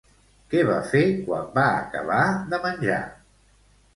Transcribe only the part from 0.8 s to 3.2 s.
fer quan va acabar de menjar?